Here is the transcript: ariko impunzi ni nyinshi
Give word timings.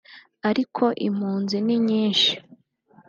ariko 0.49 0.83
impunzi 1.07 1.57
ni 1.65 1.77
nyinshi 1.87 2.31